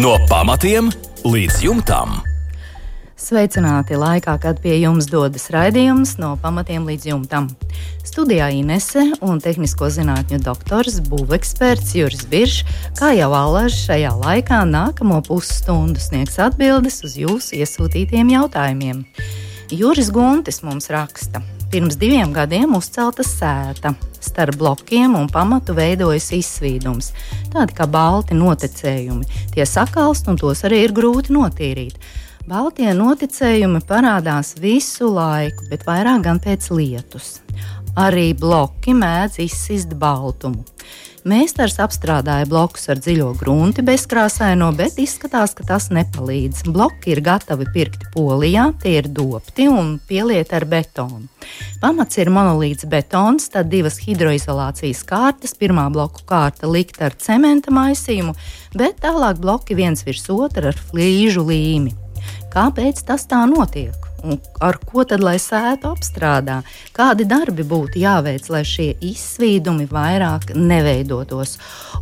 [0.00, 0.86] No pamatiem
[1.28, 2.14] līdz jumtam.
[3.20, 7.50] Sveicināti laikā, kad pie jums dodas raidījums no pamatiem līdz jumtam.
[8.00, 12.62] Studijā Inese un tehnisko zinātņu doktors, būveksperts Juris Biršs,
[12.96, 19.04] kā jau allaž šajā laikā nākamo pusstundu sniegs atbildes uz jūsu iesūtītiem jautājumiem.
[19.76, 23.92] Juris Guntis mums raksta, pirms diviem gadiem uzcelta sēta.
[24.22, 27.10] Starp blokiem un pamatu veidojas izsvīdums,
[27.52, 29.26] tādi kā balti noticējumi.
[29.54, 31.98] Tie sakalst un tos arī ir grūti notīrīt.
[32.46, 37.36] Baltie noticējumi parādās visu laiku, bet vairāk gan pēc lietus.
[37.98, 40.64] Arī bloki mēdz izsist baltumu.
[41.22, 46.64] Mēsters apstrādāja blokus ar dziļo grunti bezkrāsaino, bet izskatās, ka tas nepalīdz.
[46.74, 51.28] Bloki ir gatavi pirkti polijā, tie ir dopti un pielieti ar betonu.
[51.78, 58.34] Pamats ir monolīts betons, tad divas hidroizolācijas kārtas, pirmā bloku kārta likta ar cementa maisījumu,
[58.74, 61.94] bet tālāk bloki viens virs otra ar flīžu līmi.
[62.50, 64.11] Kāpēc tas tā notiek?
[64.62, 66.60] Ar ko tad lai sētu apstrādā?
[66.94, 71.56] Kādi darbi būtu jāveic, lai šie izsvīdumi vairāk neveidotos?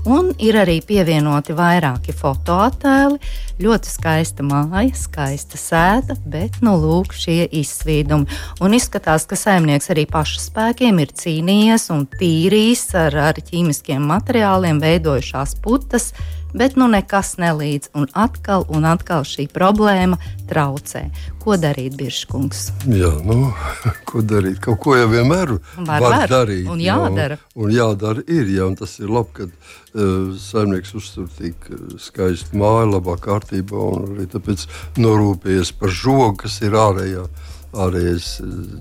[0.05, 3.17] Un ir arī pievienoti vairāki fotoattēli.
[3.61, 8.29] Ļoti skaista māja, skaista sēta, bet nu lūk šie izsvīdumi.
[8.65, 14.81] Un izskatās, ka saimnieks arī paša spēkiem ir cīnījies un tīrījis ar, ar ķīmiskiem materiāliem
[14.85, 16.13] veidojušās putas
[16.57, 17.91] bet nu nekas nelīdz.
[17.99, 20.19] Un atkal un atkal šī problēma
[20.51, 21.07] traucē.
[21.41, 22.71] Ko darīt, Biržkungs?
[22.91, 23.53] Jā, nu,
[24.09, 24.61] ko darīt?
[24.65, 26.67] Kaut ko jau vienmēr var, var darīt.
[26.71, 27.39] Un jādara.
[27.41, 31.71] Jā, un, jādara ir, jā, un tas ir labi, kad uh, saimnieks uztur tik
[32.03, 34.67] skaistu māju, labā kārtībā, un arī tāpēc
[35.01, 37.29] norūpējies par žogu, kas ir ārējā
[37.71, 38.29] ārējais,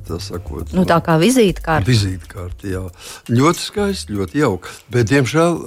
[0.08, 1.86] tā sakot, nu, tā kā vizītkārta.
[1.86, 2.83] Vizītkārta, jā.
[3.30, 4.73] Ļoti skaisti, ļoti jauki.
[4.94, 5.59] Bet, diemžēl,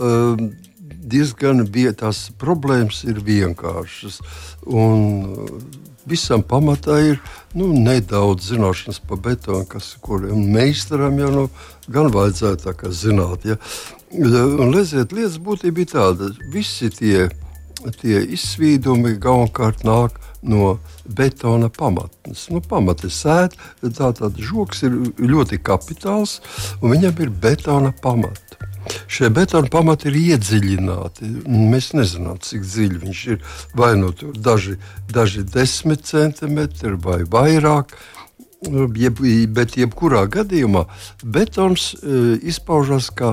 [1.02, 4.20] diezgan bija tās problēmas ir vienkāršas.
[4.66, 5.58] Un,
[6.02, 7.18] Visam pamatā ir
[7.54, 11.44] nu, nedaudz zināšanas par betonu, kas kuriem meistaram jau nu,
[11.94, 13.46] gan vajadzētu zināt.
[13.46, 13.54] Ja?
[14.10, 17.28] Un, redziet, lietas būtība bija tāda, visi tie,
[18.00, 22.48] tie izsvīdumi galvenokārt nāk no betona pamatnes.
[22.50, 26.40] Nu, pamata ir sēta, tātad žoks ir ļoti kapitāls,
[26.80, 28.51] un viņam ir betona pamata.
[29.06, 31.28] Šie betona pamati ir iedziļināti.
[31.46, 33.44] Mēs nezinām, cik dziļi viņš ir.
[33.78, 34.78] Vai nu tur daži,
[35.12, 37.94] daži desmit centimetri vai vairāk.
[38.62, 39.18] Jeb,
[39.50, 40.84] bet jebkurā gadījumā
[41.22, 43.32] betons e, izpaužas kā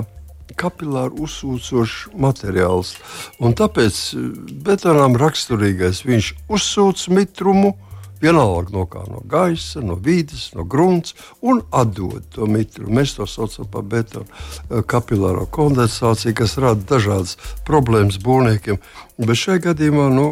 [0.57, 2.95] kapilāri uzsūcošs materiāls.
[3.37, 4.23] Un tāpēc e,
[4.65, 7.75] betonam raksturīgais viņš uzsūc mitrumu,
[8.21, 12.89] vienalga no kā no gaisa, no vidas, no grunts un atdod to mitru.
[12.91, 17.37] Mēs to saucam par betonu eh, kapilāro kondensāciju, kas rada dažādas
[17.67, 18.81] problēmas būvniekiem.
[19.19, 20.27] Bet šajā gadījumā nu,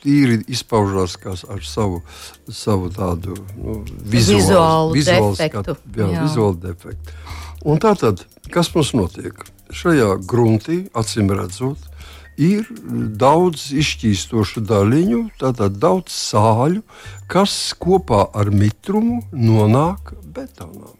[0.00, 2.02] tīri izpaužās ar savu,
[2.48, 5.74] savu tādu nu, vizuālu, vizuālu defektu.
[5.74, 6.22] Skatu, jā, jā.
[6.24, 7.18] Vizuālu defektu.
[7.64, 9.44] Un tātad, kas mums notiek?
[9.74, 11.80] Šajā gruntī, acīm redzot,
[12.40, 12.66] ir
[13.18, 16.82] daudz izšķīstošu daļiņu, tātad daudz sāļu,
[17.30, 20.92] kas kopā ar mitrumu nonāk betonā.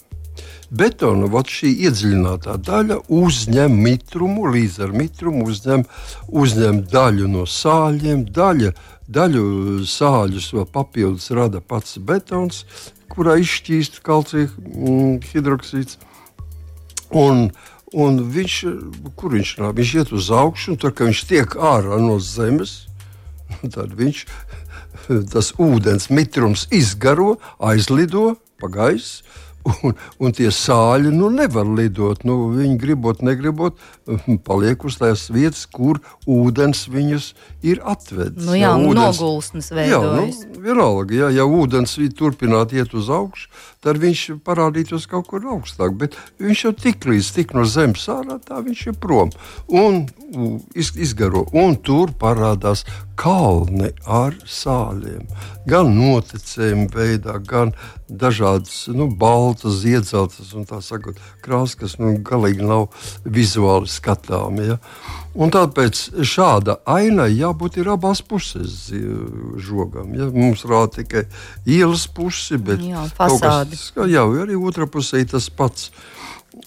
[0.75, 5.84] Betona šī iedziļinātā daļa uzņem mitrumu, līdz ar mitrumu uzņem,
[6.28, 8.72] uzņem daļu no sāļiem, daļa,
[9.06, 9.45] daļu
[9.87, 12.65] sāļus vēl papildus rada pats betons,
[13.12, 16.01] kurā izšķīst kalcija mm, hidroksīds.
[17.15, 18.56] Un, uh, Un viņš,
[19.19, 19.77] kur viņš nāk?
[19.78, 22.88] Viņš iet uz augšu, un tur, kad viņš tiek ārā no zemes,
[23.77, 24.25] tad viņš,
[25.34, 29.22] tas ūdens mitrums izgaro, aizlido pa gaisu
[29.84, 32.25] Un, un tie sāļi nu, nevar lidot.
[32.28, 33.78] Nu, viņi gribot, negribot,
[34.47, 37.31] paliek uz tās vietas, kur ūdens viņus
[37.65, 38.44] ir atvedis.
[38.44, 40.43] Nu, jā, ja, ūdens, nogulsnes veidojas.
[40.43, 43.49] Jā, nu, vienalga, jā, ja ūdens turpinātu iet uz augšu,
[43.84, 45.95] tad viņš parādītos kaut kur augstāk.
[46.00, 49.33] Bet viņš jau tik līdz tik no zemes ārā, tā viņš ir prom
[49.69, 50.05] un
[50.75, 51.45] iz, izgaro.
[51.53, 52.84] Un tur parādās
[53.21, 55.28] kalni ar sāļiem.
[55.71, 57.75] Gan noticējuma veidā, gan
[58.09, 62.89] dažādas nu, baltas, iedzeltas un tā sakot, krāsas, kas nu, galīgi nav
[63.25, 64.75] vizuāli skatāmas.
[64.75, 64.80] Ja?
[65.34, 68.92] Un tāpēc šāda aina jābūt ir abās pusēs
[69.59, 70.13] žogam.
[70.15, 70.28] Ja?
[70.31, 71.25] Mums rāda tikai
[71.66, 73.03] ielas pusi, bet jā.
[73.19, 75.91] Kas, jā, arī otrā pusē ir tas pats.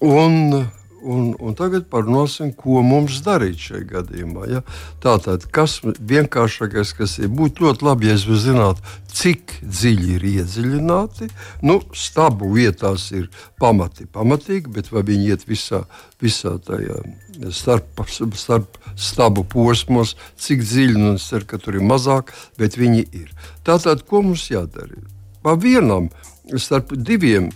[0.03, 0.67] Un,
[1.07, 4.47] un, un tagad parunāsim, ko mums darīt šajā gadījumā.
[4.51, 4.61] Ja?
[5.03, 8.83] Tātad, kas vienkāršākais, kas ir, būtu ļoti labi, ja es zinātu,
[9.17, 11.29] cik dziļi ir iedziļināti.
[11.65, 13.29] Nu, stabu vietās ir
[13.61, 15.83] pamati pamatīgi, bet vai viņi iet visā,
[16.21, 16.99] visā tajā
[17.55, 18.03] starp,
[18.37, 23.31] starp stabu posmos, cik dziļi, nu, es ceru, ka tur ir mazāk, bet viņi ir.
[23.67, 24.99] Tātad, ko mums jādara?
[25.45, 26.09] Pa vienam
[26.55, 27.49] starp diviem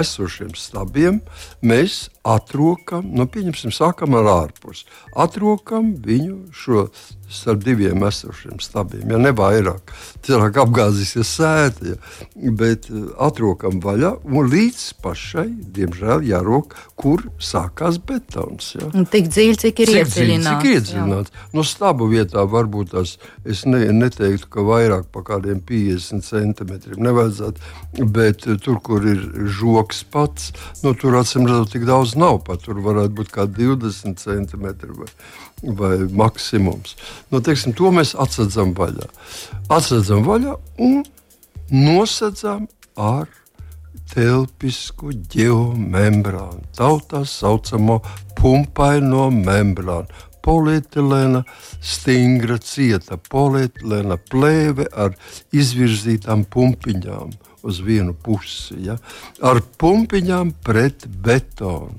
[0.00, 1.20] esošiem stabiem
[1.64, 4.86] mēs atrokam, nu, pieņemsim, sākam ar ārpusi.
[5.20, 6.86] Atrokam viņu šo
[7.34, 9.92] starp diviem esošiem stabiem, ja ne vairāk.
[10.24, 12.26] Cilvēki apgāzīsies sēta, ja,
[12.56, 15.46] bet eh, atrokam vaļā un līdz pašai,
[15.76, 18.74] diemžēl, jārok, kur sākās betons.
[18.78, 18.88] Ja.
[18.92, 20.62] Un tik dziļi, cik ir iedziļināts.
[20.62, 21.34] Cik iedziļināts.
[21.56, 28.04] No stabu vietā varbūt tās, es ne, neteiktu, ka vairāk par kādiem 50 centimetriem nevajadzētu,
[28.14, 29.22] bet eh, tur, kur ir
[29.58, 30.52] žoks pats,
[30.82, 32.42] nu, tur acīm redzot, tik daudz nav.
[32.48, 35.10] Pat tur varētu būt kā 20 centimetri vai,
[35.80, 35.94] vai
[36.24, 36.98] maksimums.
[37.30, 39.08] Nu, teiksim, to mēs atsedzam vaļā.
[39.72, 41.02] Atsedzam vaļā un
[41.70, 42.68] nosedzam
[43.00, 43.30] ar
[44.12, 48.00] telpisku geomembrānu, tautā saucamo
[48.38, 50.22] pumpaino membrānu.
[50.44, 51.40] Polietilēna
[51.80, 55.14] stingra, cieta polietilēna plēve ar
[55.56, 57.32] izvirzītām pumpiņām
[57.64, 58.78] uz vienu pusi.
[58.86, 58.98] Ja?
[59.42, 61.96] Ar pumpiņām pret betonu.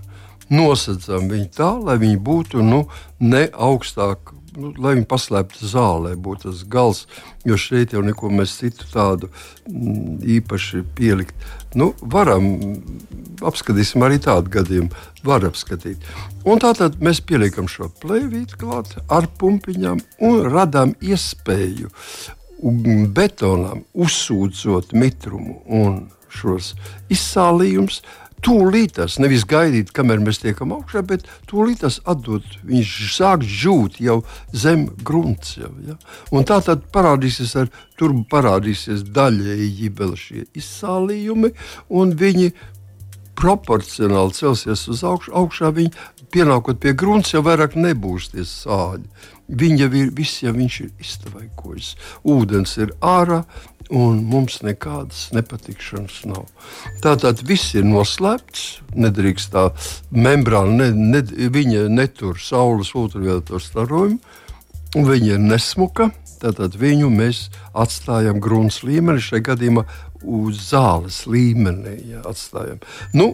[0.54, 2.84] Nosacām viņu tā, lai viņi būtu nu,
[3.18, 7.04] ne augstāk nu, lai viņi paslēptu zālē, būtu tas gals,
[7.48, 11.36] jo šeit jau neko mēs citu tādu mm, īpaši pielikt.
[11.76, 12.48] Nu, varam,
[13.46, 16.06] apskatīsim arī tādu gadījumu, var apskatīt.
[16.48, 21.92] Un tātad mēs pieliekam šo plēvīti klāt ar pumpiņām un radām iespēju
[23.16, 26.06] betonam uzsūdzot mitrumu un
[26.36, 26.74] šos
[27.12, 28.02] izsālījumus
[28.46, 32.46] tūlītas, nevis gaidīt, kamēr mēs tiekam augšā, bet tūlītas atdot.
[32.68, 34.20] Viņš sāk žūt jau
[34.54, 35.56] zem grunts.
[35.62, 35.98] Jau, ja?
[36.36, 41.54] Un tā tad parādīsies, ar, tur parādīsies daļēji vēl šie izsālījumi,
[41.90, 42.52] un viņi
[43.38, 45.34] proporcionāli celsies uz augšu.
[45.36, 45.94] Augšā viņi
[46.34, 49.06] pienākot pie grunts, jau vairāk nebūs tie sāļi.
[49.46, 51.92] Viņa jau ir, viss jau viņš ir iztavaikojis.
[52.26, 53.44] Ūdens ir ārā,
[53.94, 56.48] un mums nekādas nepatikšanas nav.
[57.04, 58.66] Tātad viss ir noslēpts,
[58.98, 59.68] nedrīkst tā
[60.10, 61.22] membrāna, ne, ne,
[61.54, 64.20] viņa netur saules ultravioleto starojumu,
[64.96, 66.10] un viņa ir nesmuka.
[66.42, 69.86] Tātad viņu mēs atstājam grunts līmenī, šajā gadījumā
[70.26, 72.00] uz zāles līmenī.
[72.16, 72.82] Ja, atstājam.
[73.14, 73.34] nu,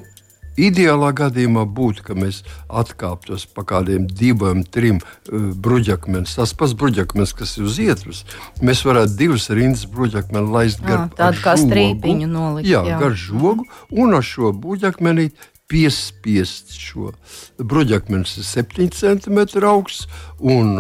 [0.59, 6.27] Ideālā gadījumā būtu, ka mēs atkāptos pa kādiem diviem, trim uh, bruģakmeņiem.
[6.27, 8.25] Tas pats bruģakmenis, kas ir uz ietves,
[8.59, 12.67] mēs varētu divas rindas bruģakmeni laist gar tādu kā strīpiņu nolikt.
[12.67, 13.63] Jā, jā, gar žogu
[13.95, 15.29] un ar šo bruģakmeni
[15.71, 17.13] piespiest šo
[17.57, 18.27] bruģakmeni.
[18.27, 20.07] Tas ir 7 cm augsts,
[20.39, 20.75] un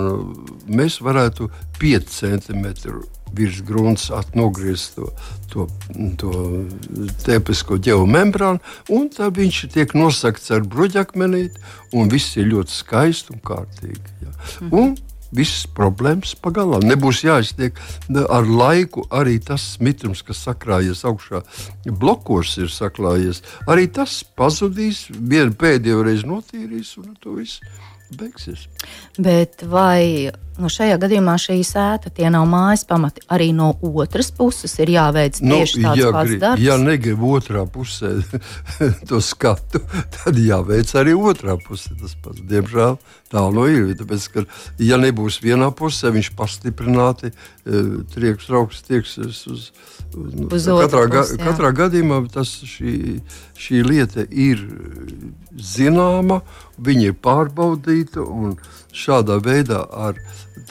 [0.67, 1.49] mēs varētu
[1.79, 2.67] 5 cm
[3.31, 5.07] virs grunts nogriezt to,
[5.51, 5.67] to,
[6.19, 6.31] to
[7.23, 8.59] tepisko geomembrānu,
[8.91, 11.63] un tad viņš tiek nosakts ar bruģakmenīti,
[11.95, 14.17] un viss ir ļoti skaisti un kārtīgi.
[14.25, 14.35] Ja.
[14.67, 14.97] Un
[15.35, 16.81] visas problēmas pagalā.
[16.85, 17.79] Nebūs jāiztiek
[18.27, 19.05] ar laiku.
[19.11, 21.43] Arī tas mitrums, kas sakrājies augšā,
[21.87, 23.43] blokos ir saklājies.
[23.71, 27.65] Arī tas pazudīs, vienu pēdējo reizi notīrīs un to visu
[28.17, 28.67] beigsies.
[29.19, 34.75] Bet vai nu, šajā gadījumā šī sēta, tie nav mājas pamati, arī no otras puses
[34.83, 36.65] ir jāveic nu, tieši tāds ja pats grib, darbs?
[36.65, 38.13] Ja negrib otrā pusē
[39.09, 39.81] to skatu,
[40.17, 42.43] tad jāveic arī otrā pusē tas pats.
[42.51, 42.99] Diemžēl
[43.31, 43.91] tā no ir.
[43.97, 44.45] Tāpēc, ka,
[44.81, 47.31] ja nebūs vienā pusē, viņš pastiprināti
[47.65, 47.81] e,
[48.13, 49.69] trieks, trauks, tieksies uz,
[50.15, 53.19] uz, uz katrā, pusi, ga, katrā gadījumā tas, šī,
[53.59, 54.63] šī lieta ir
[55.55, 56.41] zināma,
[56.81, 58.57] viņa ir pārbaudīta un
[58.95, 60.19] šādā veidā ar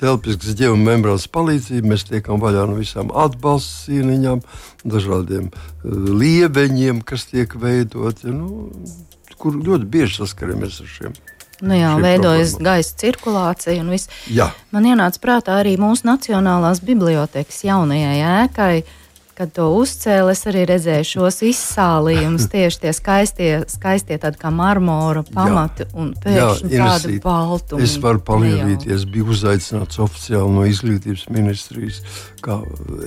[0.01, 4.43] telpiskas geomembrānas palīdzību mēs tiekam vaļā no visām atbalsta sīniņām,
[4.85, 8.71] dažādiem uh, lieveņiem, kas tiek veidoti, nu,
[9.41, 11.21] kur ļoti bieži saskaramies ar šiem.
[11.61, 14.09] Nu jā, veidojas gaisa cirkulācija un viss.
[14.73, 18.75] Man ienāca prātā arī mūsu Nacionālās bibliotekas jaunajai ēkai.
[19.41, 25.23] Kad to uzcēlu, es arī redzēju šos izsālījumus, tieši tie skaistie, skaistie tādi kā marmora
[25.25, 27.87] pamati jā, un pēkšņi jā, tādu baltumu.
[27.87, 32.03] Es varu palielīties, biju uzaicināts oficiāli no izglītības ministrijas
[32.45, 32.59] kā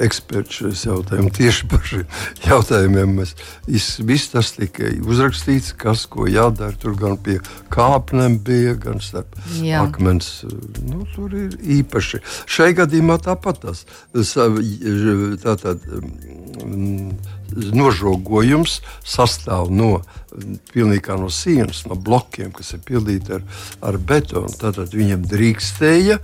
[0.03, 1.35] eksperts šajos jautājumos.
[1.37, 3.35] Tieši par šiem jautājumiem mēs
[4.05, 6.73] viss tas tika uzrakstīts, kas ko jādara.
[6.79, 7.39] Tur gan pie
[7.73, 9.83] kāpnēm bija, gan starp jā.
[9.85, 10.31] akmens.
[10.87, 12.21] Nu, tur ir īpaši.
[12.49, 13.85] Šai gadījumā tāpat tas.
[15.43, 15.83] Tātad,
[17.53, 20.01] nožogojums sastāv no
[20.73, 23.43] pilnībā no sienas, no blokiem, kas ir pildīti ar,
[23.85, 24.51] ar betonu.
[24.59, 26.23] Tātad viņam drīkstēja e,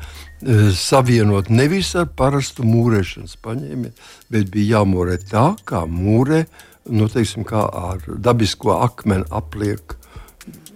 [0.75, 3.93] savienot nevis ar parastu mūrēšanas paņēmienu,
[4.33, 6.45] bet bija jāmūrē tā, kā mūrē,
[6.89, 9.99] nu, teiksim, kā ar dabisko akmeni apliek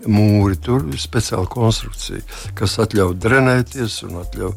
[0.09, 0.57] mūri.
[0.63, 2.21] Tur ir speciāla konstrukcija,
[2.57, 4.53] kas ļauj drenēties un atļauj,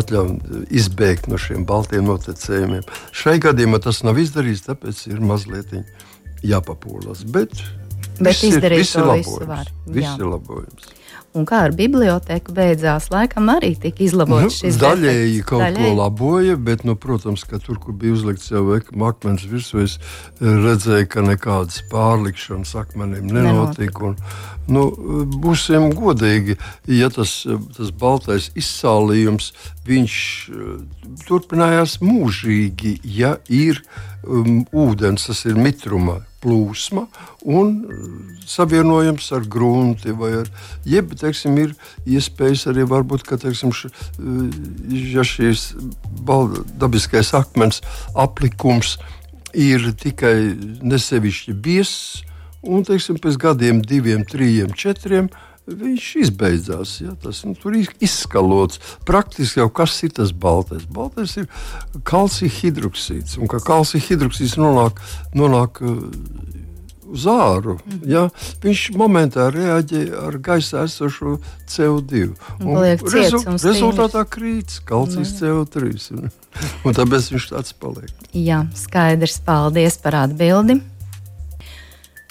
[0.00, 2.84] atļauj izbēgt no šiem baltiem notekējumiem.
[3.14, 5.72] Šai gadījumā tas nav izdarīts, tāpēc ir mazliet
[6.44, 7.24] jāpapūlas.
[7.34, 7.56] Bet,
[8.20, 9.70] bet izdarīt to visu var.
[9.86, 10.92] Viss ir labojums.
[11.34, 15.46] Un kā ar biblioteku beidzās, laikam arī tika izlabots nu, šis daļēji defekts.
[15.48, 15.88] kaut daļēji.
[15.88, 18.62] ko laboja, bet, nu, protams, ka tur, kur bija uzlikts jau
[19.08, 19.96] akmens virsū, es
[20.38, 24.12] redzēju, ka nekādas pārlikšanas akmenim nenotika.
[24.12, 24.14] Un,
[24.70, 24.84] nu,
[25.42, 26.54] būsim godīgi,
[26.86, 27.40] ja tas,
[27.74, 29.50] tas baltais izsālījums,
[29.90, 30.20] viņš
[31.26, 33.82] turpinājās mūžīgi, ja ir
[34.22, 37.06] um, ūdens, tas ir mitruma plūsma
[37.48, 38.04] un uh,
[38.48, 40.12] savienojums ar grunti.
[40.12, 40.50] Ar,
[40.88, 41.74] jeb, teiksim, ir
[42.04, 44.44] iespējas arī varbūt, ka teiksim, š, uh,
[45.16, 45.72] ja šīs
[46.80, 47.80] dabiskais akmens
[48.14, 48.98] aplikums
[49.54, 52.22] ir tikai nesevišķi biezs,
[52.64, 55.30] un teiksim, pēc gadiem, diviem, trim, četriem
[55.66, 56.96] viņš izbeidzās.
[57.04, 58.80] Ja, tas nu, tur izskalots.
[59.08, 60.84] Praktiski jau kas ir tas baltais?
[60.84, 61.48] Baltais ir
[62.06, 63.38] kalcija hidroksīds.
[63.40, 65.00] Un kā kalcija hidroksīds nonāk,
[65.36, 66.02] nonāk uh,
[67.14, 68.00] uz āru, mm.
[68.10, 68.24] ja,
[68.64, 71.38] viņš momentā reaģē ar gaisā esošo
[71.70, 72.24] CO2.
[73.14, 75.92] Rezu, rezultātā krīt kalcijas CO3.
[76.16, 76.32] Un,
[76.86, 78.10] un tāpēc viņš tāds paliek.
[78.34, 79.38] Jā, skaidrs.
[79.44, 80.80] Paldies par atbildi.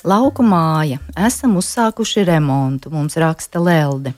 [0.03, 0.97] Lauku māja.
[1.15, 4.11] Esam uzsākuši remontu, mums raksta Lelde.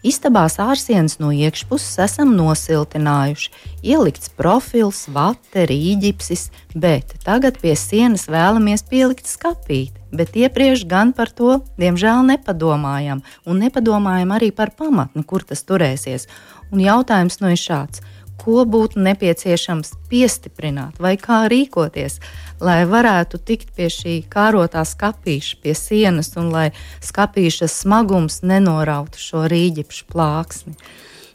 [0.00, 3.52] Istabās ārsienas no iekšpuses esam nosiltinājuši,
[3.84, 10.00] ielikts profils, vate, rīģipsis, bet tagad pie sienas vēlamies pielikt skapīti.
[10.16, 16.30] Bet iepriekš gan par to, diemžēl, nepadomājām, un nepadomājām arī par pamatni, kur tas turēsies.
[16.72, 18.00] Un jautājums no nu ir šāds:
[18.40, 22.20] ko būtu nepieciešams piestiprināt vai kā rīkoties,
[22.60, 26.68] lai varētu tikt pie šī kārotā skāpīša, pie sienas, un lai
[27.04, 30.76] skāpīša smagums nenorautu šo rīģipšu plāksni.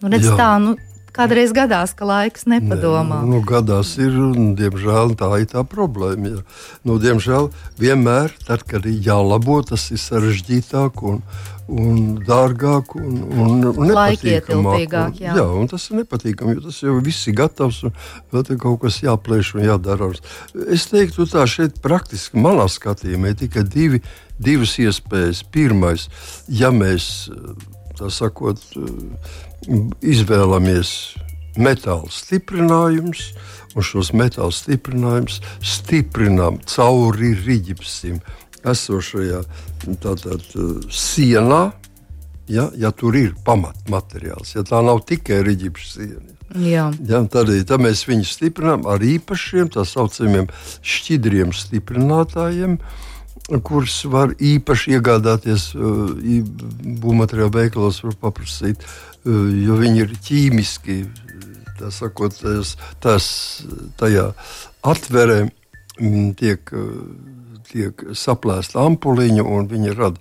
[0.01, 0.77] Nu, redz, tā, nu,
[1.11, 3.17] Kādreiz gadās, ka laiks nepadomā.
[3.25, 6.37] Ne, nu, gadās ir, un diemžēl tā ir tā problēma.
[6.37, 6.43] Ja.
[6.87, 7.49] Nu, diemžēl
[7.81, 11.19] vienmēr, tad, kad ir jālabo, tas ir sarežģītāk un,
[11.71, 15.19] un dārgāk un, un, un nepatīkamāk.
[15.21, 15.35] Jā.
[15.39, 17.95] jā, un tas ir nepatīkami, jo tas jau viss ir gatavs un
[18.33, 20.11] vēl te kaut kas jāplēš un jādara.
[20.73, 24.01] Es teiktu, tā šeit praktiski manā skatījumā ir tikai divi,
[24.41, 25.45] divas iespējas.
[25.51, 26.07] Pirmais,
[26.51, 27.29] ja mēs
[27.99, 28.61] tā sakot,
[30.01, 30.93] izvēlamies
[31.59, 33.31] metāla stiprinājumus,
[33.75, 38.19] un šos metāla stiprinājumus stiprinām cauri rīģipsim
[38.67, 39.43] esošajā
[40.03, 40.43] tātad,
[40.91, 41.63] sienā.
[42.51, 46.31] Ja, ja tur ir pamatmateriāls, ja tā nav tikai rīģipša siena.
[46.51, 46.89] Jā.
[47.07, 50.49] Ja, tad, tad mēs viņu stiprinām ar īpašiem tā saucamiem
[50.83, 52.75] šķidriem stiprinātājiem.
[53.67, 56.11] Kurus var īpaši iegādāties uh,
[57.01, 58.83] būvmateriālu veikalos, var paprasīt,
[59.25, 60.97] jo viņi ir ķīmiski.
[61.79, 63.25] Tā sakot, tas, tas
[63.99, 64.29] tajā
[64.85, 66.71] atverē mm, tiek,
[67.71, 70.19] tiek saplēsta ampuliņa, un viņi rada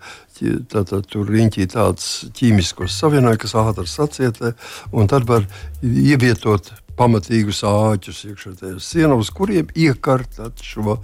[0.73, 2.07] tātad, tur riņķī tāds
[2.39, 4.55] ķīmiskos savienojumus, kas ātri sacietē,
[4.97, 5.45] un tad var
[5.85, 10.99] ievietot pamatīgus āķus iekšā tajā sienā, uz kuriem iekārtot šo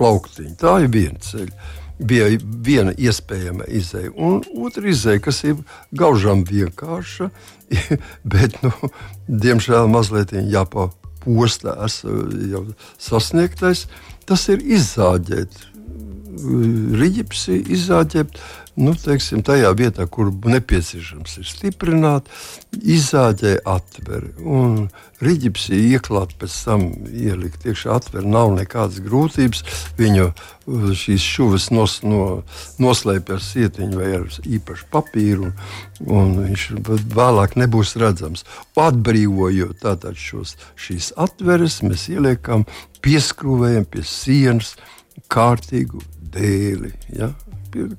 [0.00, 0.56] plauktiņu.
[0.60, 1.74] Tā ir viena ceļa.
[1.98, 2.28] Bija
[2.62, 5.56] viena iespējama izēja, un otra izēja, kas ir
[5.98, 7.26] gaužām vienkārša,
[8.34, 8.70] bet, nu,
[9.26, 11.74] diemžēl, mazliet jāpaposta
[12.52, 12.62] jau
[13.02, 13.88] sasniegtais.
[14.28, 15.54] Tas ir izzāģēt,
[17.00, 18.40] rīķipsi izzāģēt
[18.78, 22.28] nu, teiksim, tajā vietā, kur nepieciešams ir stiprināt,
[22.78, 24.30] izzāģē atveri.
[24.38, 24.88] Un
[25.24, 29.64] rīķipsī ieklāt, pēc tam ielikt iekšā atveri, nav nekādas grūtības.
[29.98, 32.42] Viņu uh, šīs šuvis nos, no,
[32.82, 36.68] noslēpj ar sietiņu vai ar īpašu papīru, un, un viņš
[37.16, 38.46] vēlāk nebūs redzams.
[38.78, 42.66] Atbrīvojot tātad šos, šīs atveres, mēs ieliekam,
[43.04, 44.76] pieskrūvējam pie sienas
[45.32, 46.92] kārtīgu dēli.
[47.18, 47.32] Ja?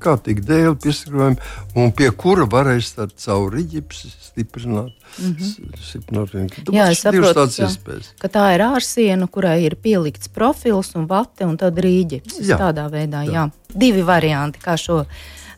[0.02, 1.38] Kārtīgi dēļ, piesakojumi,
[1.80, 4.94] un pie kura varēs caur rīķipsi stiprināt.
[5.20, 5.82] Mm -hmm.
[5.82, 6.36] stiprināt
[6.72, 11.58] Jā, es saprotu, ka, ka tā ir ārsiena, kurai ir pielikts profils un vate un
[11.58, 12.42] tad rīģips.
[12.50, 13.32] Tādā veidā, jā.
[13.34, 13.50] jā.
[13.74, 15.06] Divi varianti, kā šo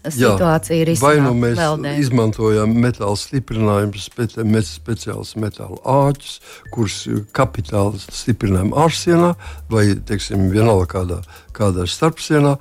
[0.10, 1.94] situācija ir Vai nu mēs veldē.
[2.02, 6.40] izmantojam metāla stiprinājumus, speci mēs speciālus metāla āķus,
[6.74, 6.98] kurus
[7.36, 9.36] kapitāli stiprinām ārsienā
[9.70, 11.20] vai, teiksim, vienalga kādā,
[11.54, 12.58] kādā starpsienā,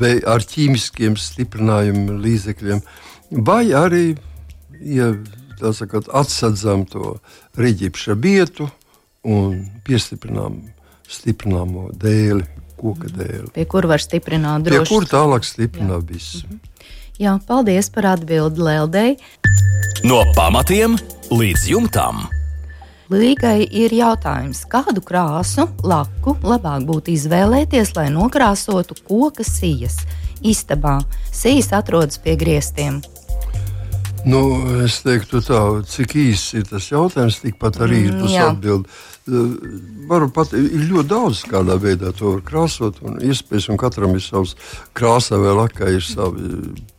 [0.00, 2.82] vai ar ķīmiskiem stiprinājumu līdzekļiem,
[3.46, 4.06] vai arī,
[4.80, 5.12] ja
[5.72, 7.16] sakot, atsadzam to
[7.58, 8.68] riģipša vietu
[9.26, 10.60] un piestiprinām
[11.10, 12.44] stiprināmo dēli,
[12.76, 13.50] koka dēli.
[13.54, 14.90] Pie kur var stiprināt Pie droši.
[14.92, 16.44] kur tālāk stiprināt visu.
[17.16, 19.14] Jā, paldies par atbildi Leldei.
[20.04, 20.98] No pamatiem
[21.32, 22.26] līdz jumtam.
[23.06, 30.00] Līgai ir jautājums, kādu krāsu, laku labāk būtu izvēlēties, lai nokrāsotu koka sijas.
[30.42, 30.96] Istabā
[31.30, 32.98] sijas atrodas pie griestiem.
[34.26, 34.40] Nu,
[34.82, 38.48] es teiktu, tā, cik īsi ir tas jautājums, tikpat arī ir Mm, tas jā.
[39.26, 39.56] Uh,
[40.06, 44.22] Varu pat, ir ļoti daudz, kādā veidā to var krāsot, un iespējas, un katram ir
[44.22, 44.52] savs
[44.94, 46.46] krāsā vai lakā, ir savi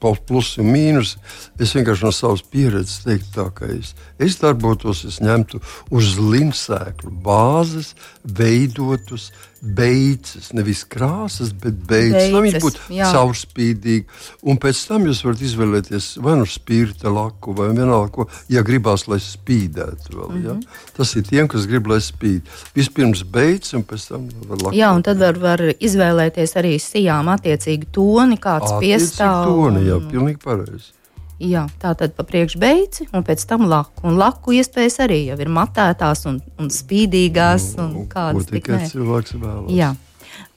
[0.03, 1.15] pa- plusi un mīnusi.
[1.55, 5.61] Es vienkārši no savas pieredzes teiktu, tā, ka es, es darbotos, es ņemtu
[5.95, 7.93] uz linsēklu bāzes
[8.27, 9.29] veidotus
[9.61, 12.31] beidzas, nevis krāsas, bet beidzas.
[12.33, 13.09] Lai viņi Beidzas, būtu jā.
[13.15, 18.63] caurspīdīgi, un pēc tam jūs varat izvēlēties vai nu spirta laku, vai vienalga, ko, ja
[18.67, 20.13] gribās, lai spīdētu.
[20.13, 20.65] Vēl, mm -hmm.
[20.67, 20.91] ja?
[20.97, 22.41] Tas ir tiem, kas grib, lai spīd.
[22.75, 24.77] Vispirms beidz, un pēc tam var lakot.
[24.77, 29.45] Jā, un tad var, var izvēlēties arī sijām attiecīgi toni, kāds piestāv.
[29.51, 30.96] Toni, jā, pilnīgi pareizi.
[31.37, 34.01] Jā, tā tad pa priekšu beici, un pēc tam laku.
[34.09, 38.65] Un laku iespējas arī jau ir matētās un, un spīdīgās, un Nu, Ko kādas tik
[38.65, 39.69] tikai cilvēks vēlas.
[39.77, 39.91] Jā,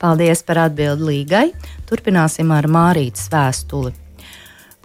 [0.01, 1.47] paldies par atbildi Līgai.
[1.91, 3.93] Turpināsim ar Mārītas vēstuli.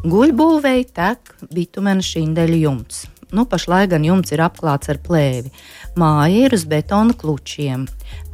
[0.05, 3.05] Guļbūvēji tek bitumena šindeļu jumts.
[3.35, 5.51] Nu, pašlaik gan jumts ir apklāts ar plēvi.
[5.99, 7.83] Māja ir uz betona klučiem,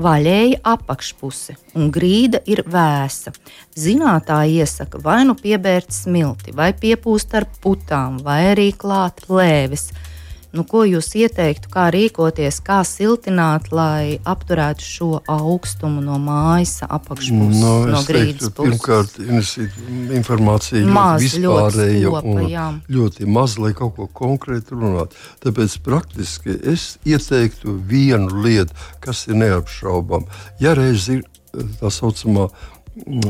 [0.02, 3.34] vaļēja apakšpuse un grīda ir vēsa.
[3.78, 9.90] Zinātāji iesaka vai nu piebērt smilti, vai piepūst ar putām, vai arī klāt plēvis.
[10.52, 17.62] Nu, ko jūs ieteiktu, kā rīkoties, kā siltināt, lai apturētu šo augstumu no mājas apakšpuses,
[17.62, 18.72] No, no es grīdas teiktu, puses?
[18.74, 19.78] pirmkārt, Inesīt,
[20.18, 22.66] informācija Maz, ļoti ļoti un jā.
[22.92, 25.16] ļoti maz, lai kaut ko konkrētu runātu.
[25.46, 30.28] Tāpēc praktiski es ieteiktu vienu lietu, kas ir neapšaubām.
[30.60, 31.24] Ja reiz ir
[31.80, 32.50] tā saucamā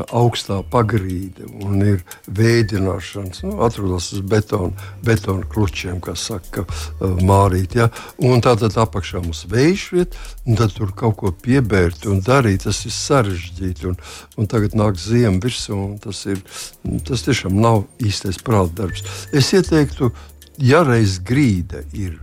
[0.09, 4.73] augstā pagrīde un ir veidināšanas, nu, atrodas uz betona,
[5.05, 7.77] betona klučiem, kā saka uh, Mārīt.
[7.77, 7.91] Ja?
[8.17, 12.81] Un tātad apakšā mums vējš vieta, un tad tur kaut ko piebērt un darīt, tas
[12.89, 13.91] ir sarežģīti.
[13.91, 14.01] Un,
[14.41, 16.41] un tagad nāk ziema virsū, un tas, ir,
[17.07, 19.05] tas tiešām nav īstais prāta darbs.
[19.29, 20.09] Es ieteiktu,
[20.57, 22.17] ja reiz grīda ir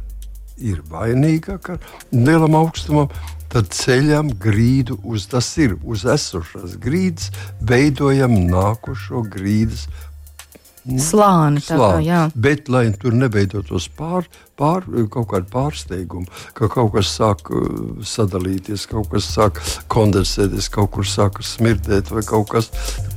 [0.59, 1.79] ir vainīga ar
[2.11, 3.13] lielam augstumam,
[3.53, 7.31] tad ceļam grīdu uz tas ir uz esošās grīdas,
[7.65, 9.87] veidojam nākošo grīdas
[10.97, 12.07] Slāni, tā kā, slāni.
[12.09, 12.21] jā.
[12.35, 14.25] Bet, lai tur neveidotos pār,
[14.59, 19.61] pār, kaut kāda pārsteiguma, ka kaut kas sāk uh, sadalīties, kaut kas sāk
[19.93, 22.71] kondensēties, kaut kur sāk smirdēt, vai kaut kas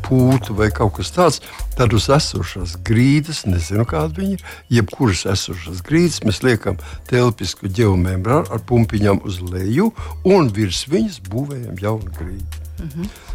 [0.05, 1.39] pūtu, vai kaut kas tāds,
[1.77, 4.43] tad uz esošās grīdas, nezinu, kāda viņa ir,
[4.79, 9.93] jebkuras esošās grīdas, mēs liekam telpisku ģeomembrānu ar pumpiņām uz leju,
[10.27, 12.60] un virs viņas būvējam jaunu grīdu.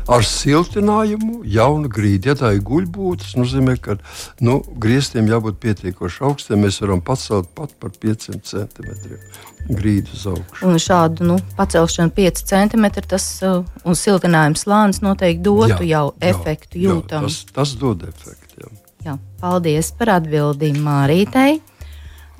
[0.06, 2.30] Ar siltinājumu, jaunu grīdu.
[2.30, 3.96] Ja tā ir guļbūve, tas nozīmē, ka
[4.44, 6.62] nu, grieztiem jābūt pietiekoši augstiem.
[6.62, 9.22] Mēs varam pacelt pat par 500 centimetriem
[9.66, 10.66] grīdu uz augšu.
[10.68, 16.04] Un šādu nu, pacelšanu 5 cm tas, uh, un siltinājums slānis noteikti dotu Jā, jau
[16.14, 17.30] jā, efektu jā, jūtamu.
[17.30, 18.62] Tas, tas dod efektu.
[18.62, 18.74] Jā.
[19.06, 21.60] Jā, paldies par atbildi Mārītei.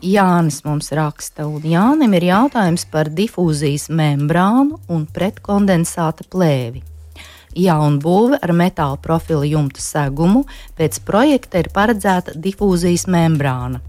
[0.05, 6.83] Jānis mums raksta, un Jānim ir jautājums par difūzijas membrānu un pretkondensāta plēvi.
[7.57, 10.45] Jaunbūve ar metāla profila jumta segumu
[10.77, 13.81] pēc projekta ir paredzēta difūzijas membrāna.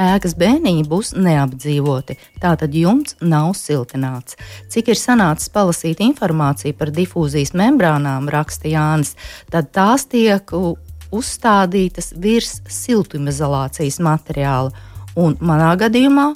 [0.00, 4.38] Ēkas bēniņi būs neapdzīvoti, tātad jumts nav siltināts.
[4.72, 9.12] Cik ir sanācis palasīt informāciju par difūzijas membrānām, raksta Jānis,
[9.52, 10.48] tad tās tiek
[11.12, 14.72] uzstādītas virs siltumizolācijas materiāla,
[15.20, 16.30] un manā gadījumā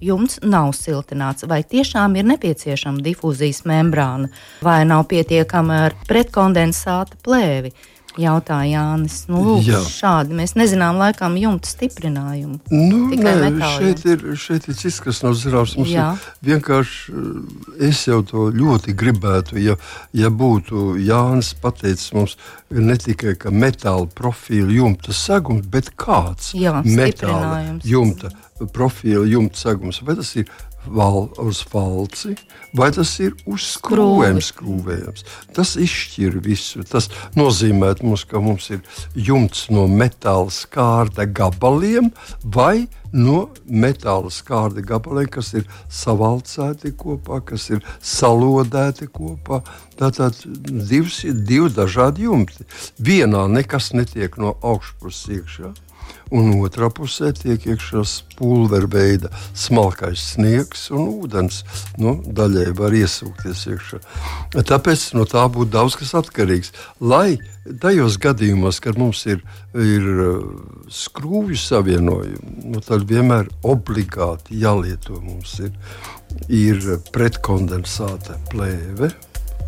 [0.00, 1.46] jumts nav siltināts.
[1.48, 4.30] Vai tiešām ir nepieciešama difūzijas membrāna,
[4.64, 7.72] vai nav pietiekama ar pretkondensāta plēvi?
[8.20, 9.22] Jautāja Jānis.
[9.30, 9.80] Nu, lūk, Jā.
[9.84, 12.60] šādi mēs nezinām laikam jumta stiprinājumu.
[12.70, 15.76] Nu, Tikai nē, šeit, ir, šeit ir cits, kas nav zināms.
[15.80, 16.10] Mums Jā.
[16.16, 19.58] ir vienkārši eh, es jau to ļoti gribētu.
[19.62, 19.78] Ja,
[20.16, 22.36] ja būtu Jānis pateicis mums
[22.70, 28.30] ne tikai metāla profila jumta segums, bet kāds Jā, metāla jumta
[28.72, 30.02] profila jumta segums.
[30.04, 30.50] Vai tas ir
[30.86, 32.34] val, uz falci,
[32.76, 35.26] vai tas ir uz skrūvēm skrūvējams.
[35.56, 36.84] Tas izšķir visu.
[36.88, 38.80] Tas nozīmē, mums, ka mums ir
[39.14, 42.10] jumts no metāla skārda gabaliem
[42.44, 49.62] vai no metāla skārda gabaliem, kas ir savalcēti kopā, kas ir salodēti kopā.
[50.00, 52.66] Tātad divs, divi dažādi jumti.
[52.98, 55.74] Vienā nekas netiek no augšpuses iekšā
[56.30, 58.02] un otrā pusē tiek iekšā
[58.38, 61.62] pulverveida smalkais sniegs un ūdens.
[62.00, 64.00] Nu, daļai var iesūkties iekšā.
[64.56, 66.72] Tāpēc no tā būtu daudz kas atkarīgs.
[67.00, 67.38] Lai
[67.82, 69.42] tajos gadījumos, kad mums ir,
[69.74, 70.44] ir uh,
[70.90, 75.74] skrūvju savienojumi, nu, tad vienmēr obligāti jālieto mums ir,
[76.48, 79.12] ir pretkondensāta plēve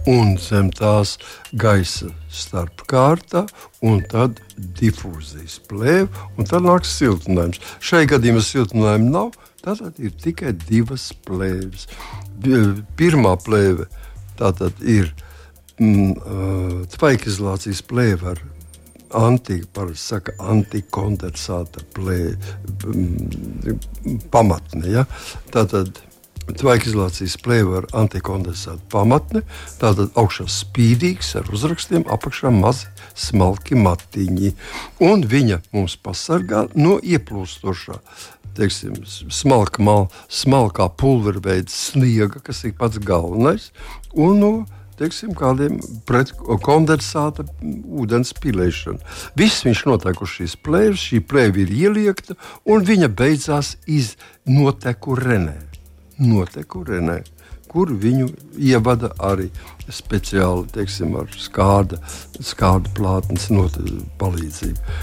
[0.09, 1.17] un zem tās
[1.53, 3.45] gaisa starpkārta,
[3.85, 7.61] un tad difūzijas plēve, un tad nāks siltinājums.
[7.83, 11.87] Šai gadījumā siltinājuma nav, tad ir tikai divas plēves.
[12.99, 13.87] Pirmā plēve
[14.83, 15.13] ir
[15.79, 18.43] mm, tvaikizolācijas plēve ar
[19.23, 19.61] anti,
[20.39, 22.57] antikondensāta plēve,
[22.89, 24.89] mm, pamatne.
[24.91, 25.07] Ja?
[25.55, 26.01] Tātad
[26.43, 29.45] Tvaikizolācijas plēve ar antikondensātu pamatni,
[29.79, 34.51] tātad augšā spīdīgs ar uzrakstiem, apakšā mazi smalki matiņi.
[35.07, 38.01] Un viņa mums pasargā no ieplūstošā.
[38.59, 38.99] Teiksim,
[39.33, 43.71] smalka mal, smalkā pulverveida sniega, kas ir pats galvenais,
[44.13, 44.53] un no
[44.99, 45.79] teiksim, kādiem
[46.11, 49.01] pretkondensāta ūdens pilēšana.
[49.39, 52.37] Viss viņš notiek uz šīs plēves, šī plēve ir ieliekta,
[52.69, 55.72] un viņa beidzās iz noteku renē
[56.23, 57.21] notekurenē,
[57.73, 58.29] kur viņu
[58.61, 59.49] ievada arī
[59.93, 61.99] speciāli teiksim, ar skāda,
[62.41, 63.49] skāda plātnes
[64.21, 64.99] palīdzību.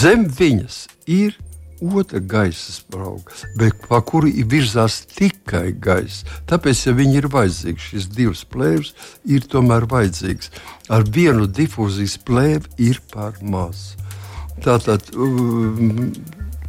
[0.00, 1.38] Zem viņas ir
[1.80, 6.26] otra gaisa sprauga, bet pa kuru virzās tikai gaisa.
[6.50, 8.92] Tāpēc, ja viņi ir vajadzīgi, šīs divas plēves
[9.24, 10.52] ir tomēr vajadzīgas.
[10.92, 13.94] Ar vienu difūzijas plēvi ir par maz.
[14.60, 16.12] Tātad um,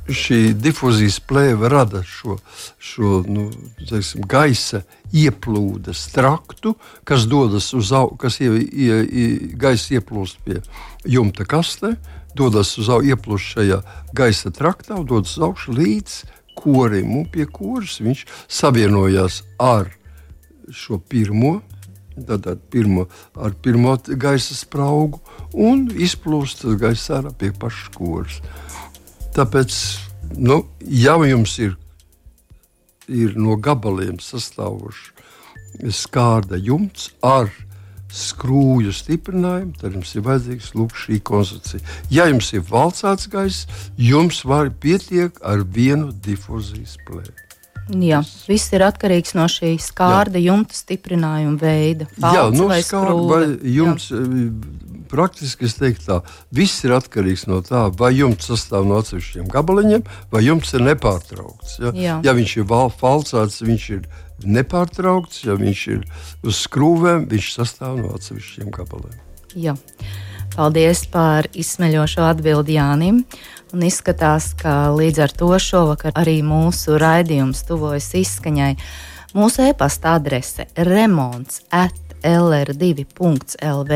[0.10, 2.38] šī difūzijas plēve rada šo,
[2.82, 3.50] šo nu,
[3.90, 4.84] teiksim, gaisa
[5.14, 6.76] ieplūdes traktu,
[7.08, 10.62] kas dodas uz augšu, kas ie, ie, ie, gaisa ieplūst pie
[11.06, 11.96] jumta kastē,
[12.38, 13.82] dodas uz augšu, ieplūst šajā
[14.18, 16.22] gaisa traktā un dodas uz augšu līdz
[16.56, 17.18] korim.
[17.22, 19.92] Un pie kuras viņš savienojās ar
[20.72, 21.60] šo pirmo.
[22.12, 23.06] Tātad pirmo,
[23.40, 25.22] ar pirmo gaisa spraugu
[25.56, 28.42] un izplūst gaisa ārā pie pašas koras.
[29.32, 29.76] Tāpēc,
[30.38, 31.78] nu, ja jums ir,
[33.08, 35.12] ir no gabaliem sastāvošs
[35.96, 37.48] skārda jumts ar
[38.12, 41.80] skrūju stiprinājumu, tad jums ir vajadzīgs lūk, šī konstrukcija.
[42.12, 47.51] Ja jums ir valcāts gaiss, jums var pietiek ar vienu difūzijas plēvi.
[47.92, 50.52] Jā, viss ir atkarīgs no šī skārda Jā.
[50.52, 52.08] jumta stiprinājuma veida.
[52.22, 54.22] Jā, nu, vai skārda jums Jā.
[54.22, 56.20] Eh, praktiski es teiktu, tā
[56.56, 61.80] viss ir atkarīgs no tā, vai jums sastāv no atsevišķiem gabaliņiem, vai jums ir nepārtraukts.
[61.84, 62.18] Ja, Jā.
[62.24, 62.70] ja viņš ir
[63.02, 64.08] falcāts, viņš ir
[64.48, 66.06] nepārtraukts, ja viņš ir
[66.48, 69.20] uz skrūvēm, viņš sastāv no atsevišķiem gabaliem.
[69.60, 69.76] Jā.
[70.52, 73.22] Paldies par izsmeļošo atbildi Jānim.
[73.72, 78.74] Un izskatās, ka līdz ar to šovakar arī mūsu raidījums tuvojas izskaņai.
[79.32, 83.94] Mūsu e-pasta adrese remonds at lr2.lv.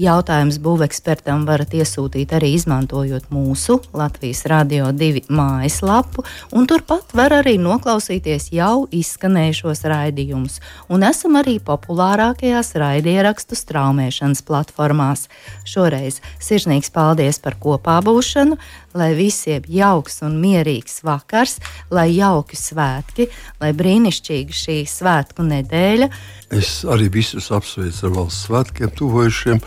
[0.00, 6.24] Jautājums būvekspertam varat iesūtīt arī izmantojot mūsu Latvijas Radio 2 mājaslapu,
[6.56, 10.60] un turpat var arī noklausīties jau izskanējušos raidījumus.
[10.88, 15.28] Un esam arī populārākajās raidierakstu straumēšanas platformās.
[15.68, 18.56] Šoreiz sirsnīgs paldies par kopā būšanu!
[18.94, 21.58] Lai visiem jauks un mierīgs vakars,
[21.92, 23.28] lai jauki svētki,
[23.62, 26.10] lai brīnišķīga šī svētku nedēļa.
[26.56, 29.60] Es arī visus apsveicu ar valsts svētkiem, tuvojušiem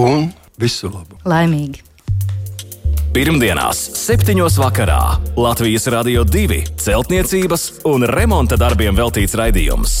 [0.00, 0.30] un
[0.60, 1.20] visu labu!
[1.28, 1.84] Laimīgi!
[3.12, 4.38] Pirmdienās, 7.
[4.56, 5.02] vakarā
[5.36, 9.98] Latvijas Rādio 2 celtniecības un remonta darbiem veltīts raidījums.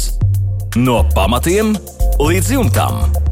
[0.80, 1.74] No pamatiem
[2.16, 3.31] līdz jumtam!